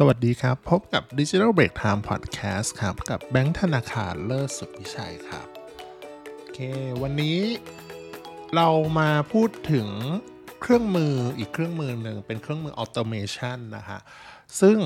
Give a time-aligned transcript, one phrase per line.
[0.00, 5.46] สวัสดีครับ พบกับ Digital Break Time Podcast ครับ กับแบงค์ธนาคารเลิศสุดวิชัยครับ
[6.36, 6.58] โอเค
[7.02, 7.38] วันนี้
[8.54, 9.88] เรามาพูดถึง
[10.60, 14.00] เครื่องมืออีกเครื่องมือหนึ่งเป็นเครื่องมือออโตเมชันนะฮะ
[14.60, 14.76] ซึ่ง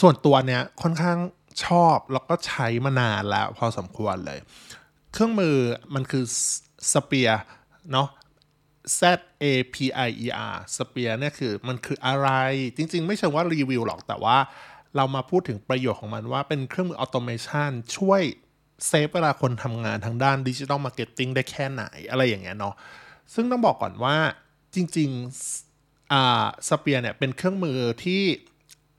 [0.00, 1.18] ส่วนตัวเนี้ยค่อนข้าง
[1.64, 4.38] ชอบแล้วก็ใช้มานานแล้วพอสมควรเลย
[5.12, 5.56] เครื่องมือ
[5.94, 6.24] มันคือ
[6.92, 7.34] Spear
[7.92, 8.08] เนาะ
[8.98, 9.00] Z
[9.42, 9.44] A
[9.74, 9.76] P
[10.06, 12.28] I E R Zapier เนี่ยคือมันคืออะไร
[12.76, 14.36] จริง ๆ ไม่เชิงว่ารีวิวหรอกแต่ว่า
[14.96, 18.22] เรามาพูดถึงประโยชน์ของมันว่าเป็นเครื่องมือ automation ช่วย
[18.86, 22.74] save เวลาคนทำงานทางด้าน digital marketing ได้แค่ไหนอะไรอย่างเงี้ยเนาะ
[23.34, 24.16] ซึ่งต้องบอกก่อนว่า
[24.74, 28.22] จริงๆอ่า Zapier เนี่ยเป็นเครื่องมือที่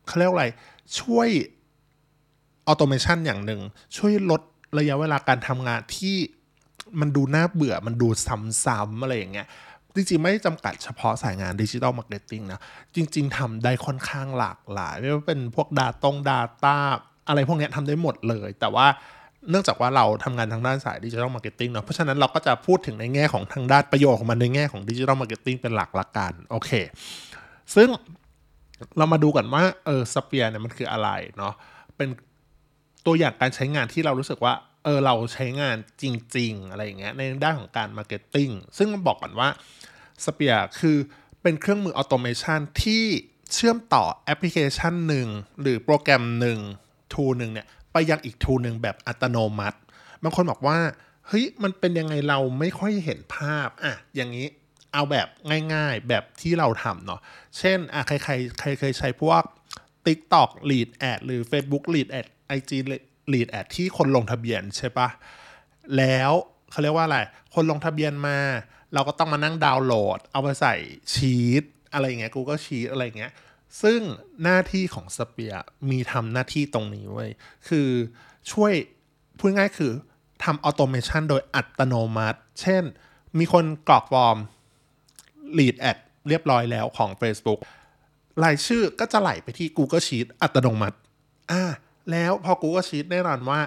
[0.08, 0.48] เขาเรียกอะไร
[1.00, 1.30] ช่วย
[2.68, 3.62] automation อย่างหนึ่ง
[3.98, 4.42] ช่วยลด
[4.80, 6.18] ระยะเวลาการทำงานที่
[7.00, 8.08] มันดูน่าเบื่อมันดู
[8.66, 9.48] ซ้ำๆอะไรอย่างเงี้ย
[9.96, 12.60] จริงๆ ไม่จำกัดเฉพาะสายงาน digital marketing นะ
[12.96, 16.76] จริง ๆทำได้ค่อนข้างหลากหลาย ไม่ว่าเป็นพวก Data ง Data
[17.28, 18.88] อะไรพวกนี้ทำได้หมดเลย แต่ว่า
[19.50, 26.72] เนื่องจากว่าเราทำงานทางด้านสาย digital marketing เนาะเพราะฉะนั้นเราก็จะพูดถึงในแง่ของทางด้านประโยชน์ของมันในแง่ของ digital marketing เป็นหลักละกันโอเค
[27.76, 27.88] ซึ่ง
[28.98, 31.54] เรามาดูกันว่าเออ Zapier เนี่ยมันคืออะไรเนาะ
[31.98, 32.10] เป็น
[33.06, 36.04] ตัวอย่างการใช้งานที่เรารู้สึกว่าเออเราใช้งานจ
[36.38, 39.50] ริง ๆ อะไรอย่างเงี้ยในด้านของการ marketing ซึ่งมันบอกก่อนว่า
[40.26, 40.98] Zapier คือ
[41.42, 43.06] เป็นเครื่องมือ automation ที่
[43.54, 45.28] เชื่อมต่อแอปพลิเคชันหนึ่ง
[45.62, 46.60] หรือโปรแกรมหนึ่ง
[47.14, 49.78] tool หนึ่งเนี่ยไปยังอีก tool หนึ่งแบบอัตโนมัติ
[50.24, 50.80] บางคนบอกว่า
[51.28, 54.48] เฮ้ยมันเป็นยังไงเราไม่ค่อยเห็นภาพอะอย่างนี้
[54.94, 55.28] เอาแบบ
[55.74, 57.20] ง่ายๆแบบที่เราทำเนาะ
[57.58, 59.44] เช่นอะใครใครใครเคยใช้พวก
[60.06, 62.28] TikTok Lead Ad หรือ Facebook Lead Ad
[62.58, 62.72] IG
[63.34, 65.10] Lead Ad ที่คนลงทะเบียนใช่ปะ
[65.98, 66.32] แล้ว
[66.72, 67.20] เขาเรียกว่าอะไร
[67.54, 68.40] คนลงทะเบียนมา
[68.94, 70.76] เราก็ต้องมานั่งดาวน์โหลด เอาไปใส่
[71.14, 73.34] ชีตอะไรเงี้ย Google Sheet อะไรเงี้ย
[73.82, 74.00] ซึ่ง
[74.44, 75.54] หน้าที่ของ Zapier
[75.90, 77.28] มีทำหน้าที่ตรงนี้ไว้
[77.68, 77.90] คือ
[78.52, 78.74] ช่วย
[79.38, 79.92] พูดง่ายคือ
[80.44, 82.84] ทำ automation โดยอัตโนมัติ เช่น
[83.38, 84.38] มีคนกรอกฟอร์ม
[85.58, 85.98] lead ad
[86.30, 87.60] เรียบร้อยแล้วของ Facebook
[88.44, 90.98] รายชื่อก็จะไหลไปที่ Google Sheet อัตโนมัติ
[91.52, 91.64] อ่า
[92.12, 93.60] แล้วพอ Google Sheet แน่นอนว่า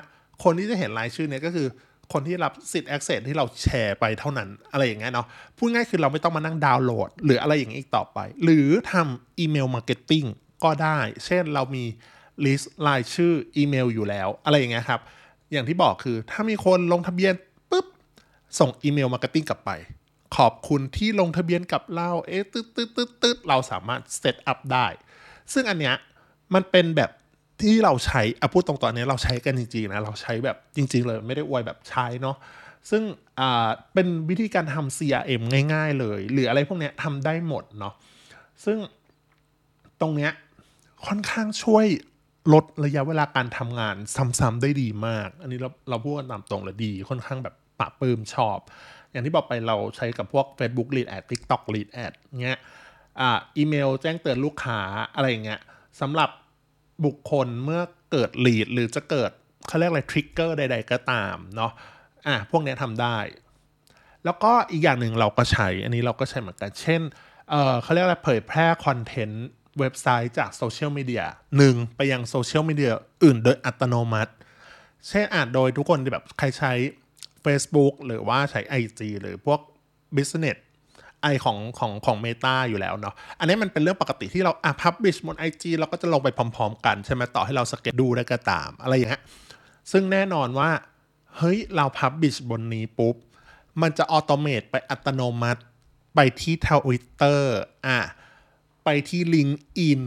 [0.45, 1.69] คนที่จะเห็นรายชื่อเนี้ยก็คือ
[2.13, 5.27] คนที่รับสิทธิ์ access ที่เราแชร์ไปเท่านั้น อะไรอย่างเงี้ยเนาะ
[5.57, 10.25] พูดง่ายคือเราไม่ต้องมานั่งดาวน์โหลด หรืออะไรอย่างนี้อีกต่อไป หรือทำ email marketing
[10.65, 11.85] ก็ได้ เช่นเรามี
[12.45, 15.01] list รายชื่ออีเมลอยู่แล้ว อะไรอย่างเงี้ยครับ
[15.53, 17.35] อย่างที่บอกคือถ้ามีคนลงทะเบียน
[17.71, 17.87] ปุ๊บ
[18.59, 19.71] ส่ง email marketing กลับไป
[20.37, 24.87] ขอบคุณที่ลงทะเบียนกับเราเอ๊ะตึ๊ดตึ๊ดตึ๊ดตึ๊ดเราสามารถ set up ได้
[25.53, 25.95] ซึ่งอันเนี้ย
[26.55, 27.11] มันเป็นแบบ
[27.63, 32.37] ที่เราใช้อะพูดตรงตอนนี้เราใช้กันจริงๆนะเราใช้แบบจริง ๆ เลยไม่ได้อวยแบบใช้เนาะ
[32.91, 33.03] ซึ่ง
[33.41, 35.43] อ่าเป็นวิธีการทำ CRM
[35.73, 37.95] ง่าย ๆ เลย หรืออะไรพวกเนี้ยทำได้หมดเนาะ
[38.65, 38.79] ซึ่ง
[40.01, 40.33] ตรงเนี้ย
[41.07, 41.87] ค่อนข้างช่วย
[42.53, 43.97] ลดระยะเวลาการทำงาน
[44.39, 48.59] ซ้ำๆได้ดีมาก อันนี้เราเราพูดกันตามตรงเลยดี ค่อนข้างแบบปะปื้มชอบ
[49.11, 52.13] อย่างที่บอกไปเราใช้กับพวก Facebook Lead Ad TikTok Lead Ad
[52.43, 52.59] เงี้ย
[53.21, 54.81] อ่าอีเมลแจ้งเตือนลูกค้า
[55.15, 55.61] อะไรเงี้ย
[56.01, 56.31] สำหรับ
[57.05, 57.83] บุคคลเมื่อ
[58.13, 59.31] เกิดลีดหรือจะเกิด
[59.67, 61.73] เขาเรียกอะไรทริกเกอร์ใด ๆ ก็ตามเนาะ
[62.27, 63.17] อะพวกนี้ทำได้
[64.25, 67.03] แล้วก็อีกอย่างหนึ่งเราก็ใช้ อันนี้เราก็ใช้เหมือนกัน เช่น
[67.51, 69.47] เออเขาเรียกอะไรเผยแพร่คอนเทนต์
[69.79, 71.25] เว็บไซต์จากโซเชียลมีเดีย
[71.57, 72.93] หนึ่งไปยังโซเชียลมีเดีย
[73.25, 74.33] อื่นโดยอัตโนมัติ
[75.09, 76.73] เช่นอานโดยทุกคนที่แบบใครใช้
[77.45, 79.61] Facebook หรือว่าใช้ IG หรือพวก
[80.17, 80.57] Business
[81.25, 89.23] ไอของของของเมตาอยู่แล้วเนาะอันนี้มันเป็นเรื่องปกติที่เราอะ publish บน IG เราก็จะลงไปพร้อมๆ กันใช่ไหมต่อให้เรา schedule ได้ก็ตาม อะไรอย่างเงี้ย
[89.93, 90.71] ซึ่งแน่นอนว่า
[91.37, 93.15] เฮ้ย เรา publish บนนี้ปุ๊บ
[93.83, 95.63] มันจะ automate ไปอัตโนมัติ
[96.15, 97.99] ไปที่ทวิตเตอร์อะ
[98.85, 100.03] ไปที่ LinkedIn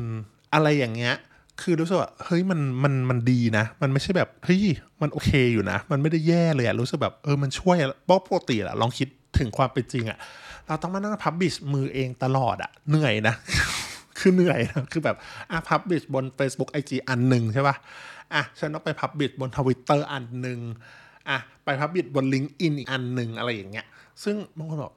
[0.53, 1.15] อะไรอย่างเงี้ย
[1.61, 4.63] คือรู้สึกว่าเฮ้ยมันมันมันดีนะ มันไม่ใช่แบบเฮ้ย
[5.01, 7.75] มันโอเคอยู่นะ มันไม่ได้แย่เลยอะรู้สึกแบบเออมันช่วย
[8.05, 9.07] เพราะปกติอะลองคิด
[9.39, 10.17] ถึงความเป็นจริงอะ
[10.67, 13.35] เราต้องมานั่ง publish มือเองตลอดอะเหนื่อยนะ
[14.19, 15.17] คือเหนื่อยนะคือแบบ
[15.51, 17.75] อะ publish บน Facebook IG อันหนึ่งใช่ปะ
[18.33, 20.59] อะฉันต้องไป publish บนทวิตเตอร์อันหนึ่ง
[21.29, 23.85] อะไป publish บน LinkedIn อีกอันหนึ่งอะไรอย่างเงี้ย
[24.23, 24.93] ซึ่งบางคนบอก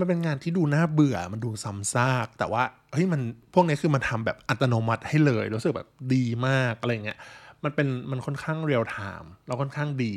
[0.00, 2.62] มันเป็นงานที่ดูน่าเบื่อ มันดูซ้ำซาก แต่ว่า
[2.92, 3.20] เฮ้ยมัน
[3.54, 7.18] พวกนี้คือมันทำแบบอัตโนมัติให้เลย รู้สึกแบบดีมากอะไรเงี้ย
[7.64, 10.14] มันเป็นมันค่อนข้าง real time แล้วค่อนข้างดี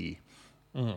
[0.78, 0.94] อืม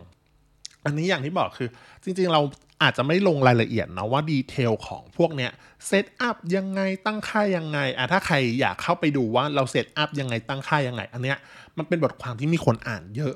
[0.85, 1.69] อันนี้อย่างที่บอกคือ
[2.03, 2.41] จริงๆเรา
[2.83, 5.51] อาจจะไม่ลงรายละเอียดนะว่า detail ของพวกเนี้ย
[5.87, 11.37] set up ยังไงตั้งค่ายังไงอะถ้าใครอยากเข้าไปดูว่าเรา set up ยังไงตั้งค่ายังไง อันเนี้ย
[11.77, 13.35] มันเป็นบทความที่มีคนอ่านเยอะ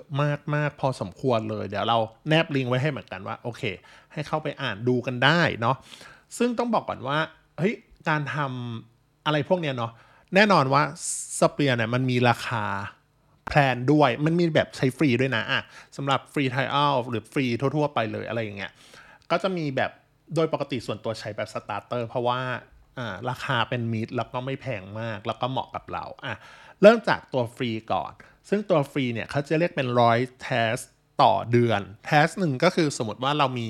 [0.56, 1.98] มากๆ พอสมควรเลย เดี๋ยวเรา
[2.30, 3.62] แนบลิงก์ไว้ให้เหมือนกันว่าโอเค
[4.14, 5.76] ให้เข้าไปอ่านดูกันได้เนาะ
[6.38, 7.18] ซึ่งต้องบอกก่อนว่า
[7.58, 7.74] เฮ้ย
[8.10, 9.92] การทำอะไรพวกเนี้ยเนาะ
[10.36, 10.84] แน่นอนว่า
[11.40, 12.64] Zapier เนี่ยมันมีราคา
[13.50, 15.62] plan ด้วย มันมีแบบใช้ฟรีด้วยนะอะ
[15.98, 18.72] สำหรับ free trial หรือฟรีทั่ว ๆ ไปเลยอะไรอย่างเงี้ย
[19.32, 19.92] ก็จะมีแบบ
[20.36, 22.40] โดยปกติส่วนตัวใช้แบบ Starter เพราะว่า
[22.98, 26.36] อ่าราคาเป็นมิตรแล้วก็ไม่แพงมาก แล้วก็เหมาะกับเราอะ
[26.82, 28.12] เริ่มจากตัวฟรีก่อน
[28.50, 30.76] ซึ่งตัวฟรีเนี่ยเขาจะเรียกเป็นร้อย task
[31.22, 33.70] ต่อเดือน task หนึ่งก็คือสมมติว่าเรามี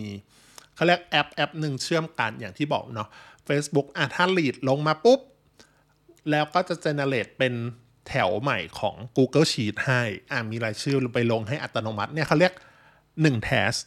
[0.76, 3.10] เขาเรียกแอปแอปหนึ่งเชื่อมกันอย่างที่บอกเนาะ
[3.48, 5.20] Facebook อะถ้า lead ลงมาปุ๊บ
[6.32, 7.54] แล้วก็จะ generate เป็น
[8.10, 10.02] แถวใหม่ของ Google Sheet ให้
[10.32, 12.54] อ่ามีรายชื่อไปลงให้อัตโนมัติเนี่ยเขาเรียก
[13.02, 13.80] 1 test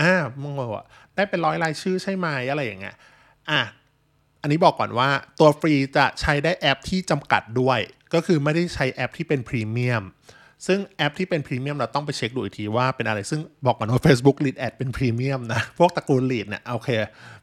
[0.00, 0.84] อ่ามึงบอกว่า
[1.14, 2.96] ได้เป็นร้อยรายชื่อใช่ไหมอะไรอย่างเงี้ย
[3.50, 3.60] อะ
[4.42, 5.08] อันนี้บอกก่อนว่า
[5.40, 7.80] ตัวฟรีจะใช้ได้แอปที่จำกัดด้วย
[8.14, 10.02] ก็คือไม่ได้ใช้แอปที่เป็นพรีเมียม
[10.66, 16.90] ซึ่งแอปที่เป็นพรีเมียมเราต้องไปเช็คดูอีกทีว่าเป็นอะไร ซึ่งบอกก่อนว่า Facebook Lead Ad เป็นพรีเมียมนะ พวกตระกูล Lead เนี่ยโอเค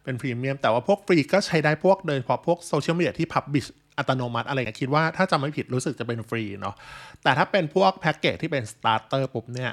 [0.04, 3.66] เป็นพรีเมียมแต่ว่าพวกฟรีก็ใช้ได้พวกโดยเฉพาะพวกโซเชียลมีเดียที่ publish
[4.00, 6.76] อัตโนมัติอะไรเงี้ยคิดว่าถ้าจำไม่ผิดรู้สึกจะเป็นฟรีเนาะ
[7.24, 9.72] แต่ถ้าเป็นพวกแพ็กเกจที่เป็น Starter ปุ๊บเนี่ย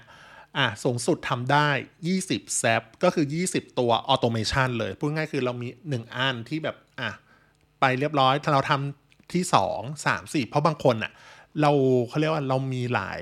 [0.59, 1.69] อะสูงสุดทำได้
[2.13, 7.11] 20 Zap ก็คือ 20 ตัว automation เลยพูดง่ายคือเรามี 1อันที่แบบอะ
[7.81, 11.13] ไปเรียบร้อยถ้าเราทำที่ 2 3 4 เพราะบางคนอะ
[11.61, 11.71] เรา
[12.09, 13.21] เขาเรียกว่าเรามีหลาย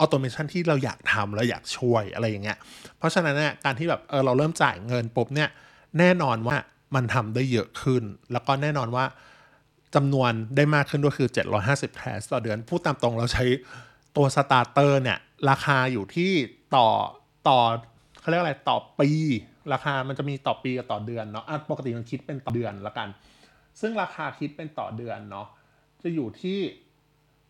[0.00, 2.58] automation ที่เราอยากทำเราอยากช่วยอะไรอย่างเงี้ย
[2.98, 5.48] เพราะฉะนั้นเนี่ยการที่แบบเออเราเริ่มจ่ายเงินปุ๊บเนี่ย
[5.98, 6.56] แน่นอนว่า
[6.94, 8.02] มันทำได้เยอะขึ้น
[8.32, 9.04] แล้วก็แน่นอนว่า
[9.94, 11.28] จำนวนได้มากขึ้นด้วยคือ
[11.64, 13.44] 750 task ต่อเดือน พูดตามตรงเราใช้
[14.16, 15.18] ตัว Starter เนี่ย
[15.50, 16.32] ราคาอยู่ที่
[16.76, 16.88] ต่อ
[17.48, 17.58] ต่อ
[18.20, 19.10] เขาเรียกอะไรต่อปี
[19.72, 23.08] ราคามันจะมีต่อปีกับต่อเดือนเนาะปกติมันคิดเป็นต่อเดือนละกัน
[23.80, 25.46] ซึ่งราคาคิดเป็นต่อเดือนเนาะ
[26.02, 26.60] จะอยู่ที่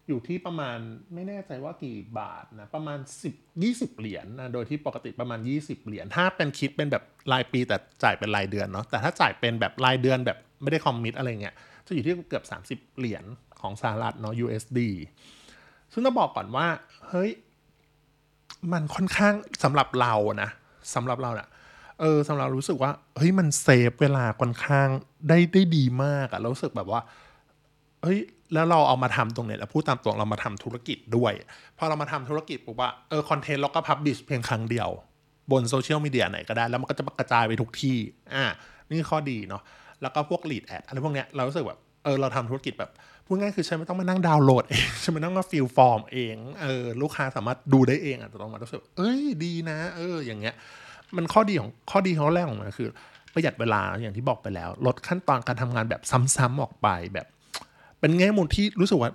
[0.09, 0.79] อยู่ที่ประมาณ
[1.15, 2.99] ไม่แน่ใจว่ากี่บาทนะประมาณ
[3.31, 11.55] 10 20 เหรียญนะโดยที่ปกติประมาณ 20 เหรียญถ้าเป็นคิดเป็นแบบรายปีแต่จ่ายเป็นรายเดือนเนาะแต่ถ้าจ่ายเป็นแบบรายเดือนแบบไม่ได้คอมมิตอะไรเงี้ย
[11.87, 13.25] จะอยู่ที่เกือบ 30 เหรียญ
[13.61, 14.81] ของสหรัฐเนาะ USD
[15.93, 16.67] ซึ่งต้องบอกก่อนว่า
[17.09, 17.31] เฮ้ย
[18.73, 19.35] มันค่อนข้าง
[19.65, 20.51] สำหรับเรานะ
[20.95, 21.49] สำหรับเราเนะ่ะ
[22.01, 24.89] เออสำหรับรู้สึกว่า เฮ้ย มัน save เวลาค่อนข้าง
[25.29, 27.01] ได้ได้ดีมากอะเรารู้สึกแบบว่า
[28.03, 28.19] เฮ้ย
[28.55, 31.33] แล้วเราเอามาทำตรงเนี้ยแล้วพูดตามตรงเรามาทำธุรกิจด้วย
[31.79, 34.89] พอเรามาทำธุรกิจปุ๊บว่าเออคอนเทนต์เราก็ publish เพียงครั้งเดียว
[35.51, 37.97] บนโซเชียลมีเดียไหนก็ได้ แล้วมันก็จะกระจายไปทุกที่
[38.35, 38.45] อ่า
[38.91, 39.63] นี่ข้อดีเนาะ
[40.03, 42.91] แล้วก็พวก lead ad อะไรพวกเนี้ยเรารู้สึกแบบเออเราทำธุรกิจแบบ
[43.27, 50.55] พูดง่ายคือฉันไม่ต้องมานั่งดาวน์โหลดเองฉันไม่ต้องมา fill form เองเออลูกค้าสามารถดูได้เองอะแต่ต้องมารู้สึกเอ้ยดีนะ เอออย่างเงี้ย
[51.17, 52.89] มันข้อดีของข้อดีของแรกของมันคือ
[53.35, 56.03] ประหยัดเวลาอย่างที่บอกไปแล้ว ลดขั้นตอนการทำงานแบบ
[56.37, 57.27] ซ้ำๆออกไปแบบ
[58.01, 59.11] เป็นแง่มุมที่รู้สึกว่า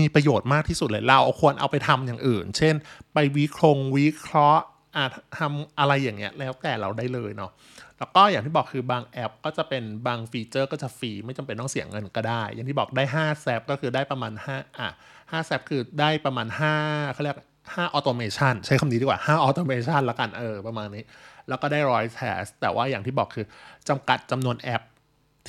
[0.00, 2.74] มีประโยชน์มากที่สุดเลยเราควรเอาไปทำอย่างอื่น เช่น
[3.14, 4.64] ไปวิเคราะห์วิเคราะห์
[4.96, 5.04] อา
[5.38, 7.50] ทำอะไรอย่างเงี้ยแล้วแต่เราได้เลยเนาะ
[7.98, 14.88] แล้วก็อย่างที่บอกคือบางแอปก็จะเป็นบาง feature ก็จะฟรีไม่จำเป็นต้องเสียเงินก็ได้ อย่างที่บอกได้5 Zap ก็คือได้ประมาณ5อะ
[15.20, 16.46] 5 Zap คือได้ประมาณ
[16.80, 21.04] 5เขาเรียก5 automation ใช้คำนี้ดีกว่า5 automation ละกันเออประมาณนี้
[21.48, 23.46] แล้วก็ได้ร้อย task แต่ว่าอย่างที่บอกคือ
[23.88, 24.82] จำกัดจำนวนแอป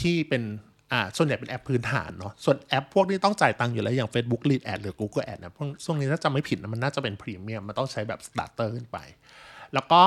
[0.02, 0.44] ที่เป็น
[0.92, 8.98] อ่าส่วนใหญ่เป็นแอปพื้นฐานเนาะส่วนแอปพวกที่ต้องจ่ายตังค์อยู่แล้ว อย่าง Facebook Lead Ad หรือ Google Ad นะพวกช่วงนี้ถ้าจำไม่ผิดนะมันน่าจะเป็นพรีเมียมมันต้องใช้แบบ Starter ขึ้นไป
[9.74, 10.04] แล้วก็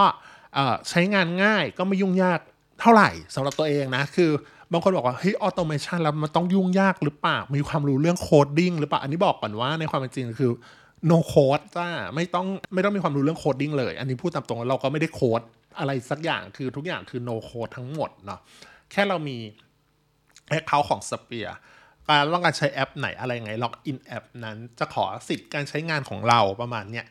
[0.88, 2.41] ใช้งานง่ายก็ไม่ยุ่งยาก
[2.81, 4.31] เท่าไหร่สำหรับตัวเองนะ คือ
[4.73, 10.52] บางคนบอกว่าเฮ้ย automation แล้วมันต้องยุ่งยากหรือเปล่ามีความรู้เรื่อง coding หรือเปล่าอันนี้บอกก่อนว่าในความเป็นจริงคือ
[11.11, 15.41] no code จ้าไม่ต้องไม่ต้องมีความรู้เรื่อง coding เลย อันนี้พูดตามตรงเราก็ไม่ได้โคด
[15.79, 18.41] อะไรสักอย่างคือทุกอย่างคือ no code ทั้งหมดเนาะ
[18.93, 19.39] แค่เรามี
[20.49, 21.49] account ของ Zapier
[22.08, 27.06] การต้องการใช้แอปไหนอะไรไงล็อกอินแอปนั้นจะขอสิทธิ์การใช้งานของเราประมาณเนี้ย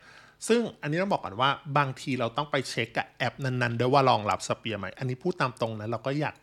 [0.48, 6.36] ซึ่งอันนี้ต้องบอกก่อนว่าบางทีเราต้องไปเช็คกับแอปนั้นๆด้วยว่ารองรับ Zapier ไหม อันนี้พูดตามตรงนะเราก็อยาก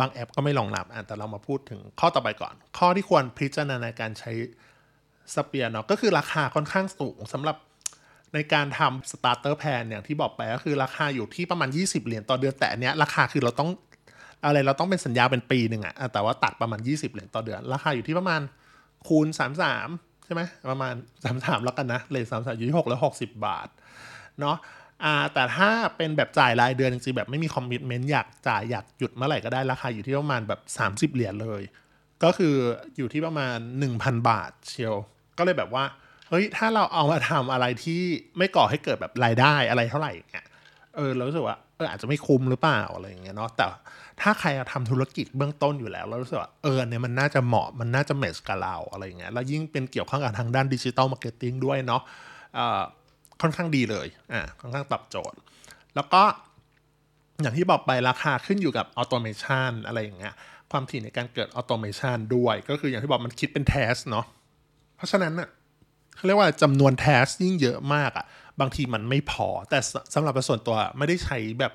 [0.00, 4.32] บางแอปก็ไม่รองรับแต่เรามาพูดถึงข้อต่อไปก่อน ข้อที่ควรพิจารณาในการใช้
[5.34, 7.56] Zapier เนาะก็คือราคาค่อนข้างสูงสำหรับ
[8.34, 13.70] ในการทำ starter plan อย่างที่บอกไปก็คือราคาอยู่ที่ประมาณ 20 เหรียญต่อเดือนแต่อันเนี้ยราคาคือเราต้อง
[14.44, 18.40] อะไรเราต้องเป็นสัญญาเป็นปีหนึ่งอะแต่ว่าตัดประมาณ 20 เหรียญต่อเดือน ราคาอยู่ที่ประมาณ
[19.08, 19.26] คูณ
[19.74, 23.68] 33 ใช่ไหมประมาณ33แล้วกันนะเลทสามสามอยู่ที่6แล้ว60บบาท
[24.40, 24.56] เนาะ
[25.34, 31.62] แต่ถ้าเป็นแบบจ่ายรายเดือนจริงๆแบบไม่มีคอมมิชเมนต์อยากจ่ายอยากหยุดเมื่อไหร่ก็ได้ราคาอยู่ที่ประมาณแบบ 30 เหรียญเลย
[32.24, 32.54] ก็คือ
[32.96, 33.58] อยู่ที่ประมาณ
[33.92, 34.94] 1,000 บาทเชียว
[35.38, 35.84] ก็เลยแบบว่า
[36.28, 38.02] เฮ้ยถ้าเราเอามาทำอะไรที่
[38.38, 40.46] ไม่ก่อให้เกิดแบบรายได้อะไรเท่าไหร่เงี้ย
[40.96, 43.66] เออเราสึกว่า อออาจจะไม่คุ้มหรือเปล่าอะไรอย่างเงี้ยเนาะแต่
[44.20, 52.02] ถ้าใครทำธุรกิจเบื้องต้นอยู่แล้วเรารู้สึกว่าเออเนี่ยมันน่าจะเหมาะมันน่าจะ match กับเราอะไรอย่างเงี้ยแล้วยิ่งเป็นเกี่ยวข้องกับทางด้าน digital marketing ด้วยเนาะ
[53.42, 55.38] ค่อนข้างดีเลยอ่าค่อนข้างตอบโจทย์
[55.94, 56.22] แล้วก็
[57.42, 60.34] อย่างที่บอกไปราคาขึ้นอยู่กับ automation อะไรอย่างเงี้ย
[60.70, 64.26] ความถี่ในการเกิด automation ด้วย ก็คืออย่างที่บอกมันคิดเป็น task เนาะ
[64.96, 65.48] เพราะฉะนั้นน่ะ
[66.16, 68.26] เขาเรียกว่าจำนวน task ยิ่งเยอะมากอะ่ะ
[68.60, 69.78] บางทีมันไม่พอ แต่
[70.14, 71.72] สำหรับส่วนตัวไม่ได้ใช้แบบ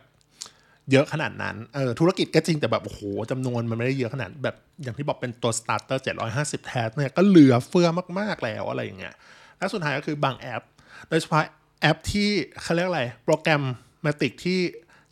[0.92, 6.04] เยอะขนาดนั้น เออธุรกิจก็จริงแต่แบบโอ้โหจำนวนมันไม่ได้เยอะขนาดแบบอย่างที่บอกเป็นตัว starter
[6.36, 7.88] 750 task เนี่ยก็เหลือเฟือ
[8.20, 9.16] มาก ๆ แล้วอะไรอย่างเงี้ย
[9.58, 10.64] และสุดท้ายก็คือบางแอป
[11.10, 11.42] โดยเฉพาะ
[11.82, 12.30] แอปที่
[12.62, 14.60] เขาเรียกอะไร programmatic ที่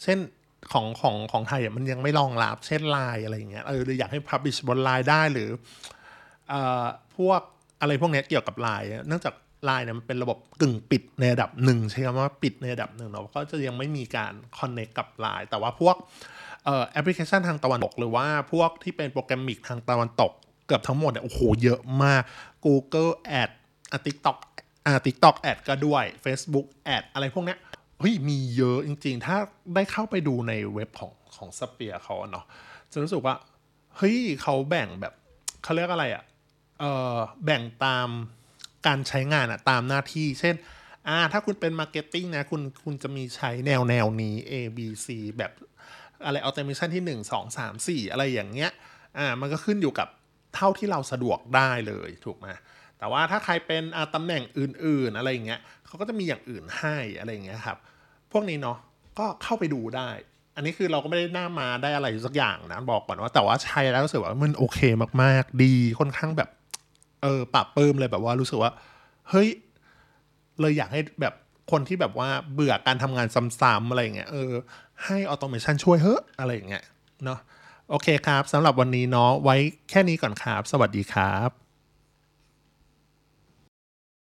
[0.03, 0.17] เช่น
[0.71, 5.49] ของของของไทยมันยังไม่รองรับ เช่นไลน์อะไรอย่างเงี้ย เอออยากให้ publish บนไลน์ได้หรือ
[6.49, 6.85] เอ่อ
[7.17, 7.41] พวก
[7.81, 9.33] อะไรพวกนี้เกี่ยวกับไลน์เนื่องจาก
[9.65, 15.95] ไลน์เนี่ยมันเป็นระบบกึ่งปิดในระดับหนึ่งใช่ไหมว่าปิดในระดับหนึ่งเนาะก็จะยังไม่มีการคอนเน c t กับไลน์แต่ว่าพวก
[16.65, 20.31] แอปพลิเคชันทางตะวันตก หรือว่าพวกที่เป็นโปรแกรมมิกทางตะวันตก
[20.67, 22.23] เกือบทั้งหมดเนี่ยโอ้โหเยอะมาก
[22.65, 23.49] Google Ad
[23.91, 24.37] อะ TikTok
[24.85, 27.59] อ่า TikTok Ad ก็ด้วย Facebook Ad อะไรพวกเนี้ย
[27.99, 29.37] เฮ้ยมีเยอะจริง ๆ ถ้า
[29.75, 32.45] ได้เข้าไปดูในเว็บของของสเปียเขาเนาะ
[32.91, 33.35] จะรู้สึกว่า
[33.97, 35.13] เฮ้ยเขาแบ่งแบบ
[35.63, 36.23] เขาเรียกอะไรอะ่ะ
[37.45, 38.09] แบ่งตาม
[38.87, 40.55] การใช้งานอะตามหน้าที่ เช่น
[41.07, 45.07] อ่าถ้าคุณเป็น marketing นะคุณคุณจะมีใช้แนวแนวนี้ A B C
[45.37, 45.51] แบบ
[46.25, 48.71] อะไร automation ที่ 1 2 3 4 อะไรอย่างเงี้ย
[49.17, 50.07] อ่ามันก็ขึ้นอยู่กับ
[50.55, 52.47] เท่าที่เราสะดวกได้เลยถูกไหม
[52.99, 53.83] แต่ว่าถ้าใครเป็น
[54.15, 57.77] ตำแหน่งอื่น ๆ อะไรอย่างเงี้ยเขาก็จะมีอย่างอื่นให้อะไรอย่างเงี้ยครับ
[58.31, 58.77] พวกนี้เนาะ
[59.19, 60.09] ก็เข้าไปดูได้
[60.55, 64.79] อันนี้คือเราก็ไม่ได้หน้ามาได้อะไรสักอย่างนะบอกก่อนว่าแต่ว่าใช้แล้วรู้สึกว่ามันโอเค
[65.23, 66.49] มากๆ ดีค่อนข้างแบบ
[67.23, 68.71] เออปรับเปิมเลยแบบว่ารู้สึกว่า
[69.29, 69.49] เฮ้ย
[70.59, 71.33] เลยอยากให้แบบ
[71.71, 73.27] คนที่แบบว่าเบื่อการทำงาน
[73.61, 74.51] ซ้ำๆอะไรเงี้ยเออ
[75.05, 76.83] ให้ออโตเมชันช่วยเฮ้อะไรอย่างเงี้ย
[77.23, 77.39] เนาะ
[77.89, 79.55] โอเคครับสำหรับวันนี้เนาะไว้
[79.89, 81.66] แค่นี้ก่อนครับ สวัสดีครับ